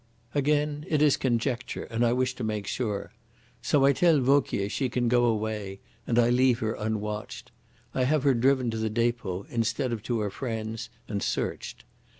Again 0.33 0.83
it 0.89 0.99
is 0.99 1.15
conjecture, 1.15 1.83
and 1.83 2.03
I 2.03 2.11
wish 2.11 2.33
to 2.33 2.43
make 2.43 2.65
sure. 2.65 3.11
So 3.61 3.85
I 3.85 3.93
tell 3.93 4.19
Vauquier 4.19 4.67
she 4.67 4.89
can 4.89 5.07
go 5.07 5.25
away, 5.25 5.79
and 6.07 6.17
I 6.17 6.31
leave 6.31 6.57
her 6.57 6.73
unwatched. 6.73 7.51
I 7.93 8.05
have 8.05 8.23
her 8.23 8.33
driven 8.33 8.71
to 8.71 8.77
the 8.79 8.89
depot 8.89 9.45
instead 9.51 9.93
of 9.93 10.01
to 10.05 10.19
her 10.21 10.31
friends, 10.31 10.89
and 11.07 11.21
searched. 11.21 11.85